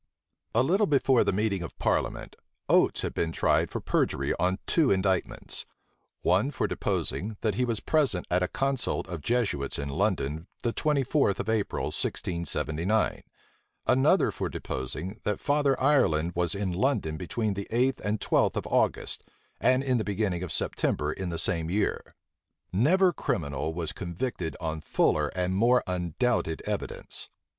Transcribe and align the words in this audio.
A 0.55 0.63
little 0.63 0.87
before 0.87 1.23
the 1.23 1.31
meeting 1.31 1.61
of 1.61 1.77
parliament, 1.77 2.35
Oates 2.67 3.01
had 3.01 3.13
been 3.13 3.31
tried 3.31 3.69
for 3.69 3.79
perjury 3.79 4.33
on 4.39 4.57
two 4.65 4.89
indictments; 4.89 5.63
one 6.23 6.49
for 6.49 6.65
deposing, 6.65 7.37
that 7.41 7.53
he 7.53 7.65
was 7.65 7.79
present 7.79 8.25
at 8.31 8.41
a 8.41 8.47
consult 8.47 9.07
of 9.07 9.21
Jesuits 9.21 9.77
in 9.77 9.89
London 9.89 10.47
the 10.63 10.73
twenty 10.73 11.03
fourth 11.03 11.39
of 11.39 11.47
April, 11.49 11.85
1679; 11.89 13.21
another 13.85 14.31
for 14.31 14.49
deposing, 14.49 15.19
that 15.21 15.39
Father 15.39 15.79
Ireland 15.79 16.31
was 16.33 16.55
in 16.55 16.71
London 16.73 17.15
between 17.15 17.53
the 17.53 17.67
eighth 17.69 18.01
and 18.03 18.19
twelfth 18.19 18.57
of 18.57 18.65
August, 18.65 19.23
and 19.59 19.83
in 19.83 19.99
the 19.99 20.03
beginning 20.03 20.41
of 20.41 20.51
September, 20.51 21.13
in 21.13 21.29
the 21.29 21.37
same 21.37 21.69
year. 21.69 22.15
Never 22.73 23.13
criminal 23.13 23.71
was 23.71 23.93
convicted 23.93 24.57
on 24.59 24.81
fuller 24.81 25.27
and 25.35 25.53
more 25.55 25.83
undoubted 25.85 26.63
evidence. 26.65 27.29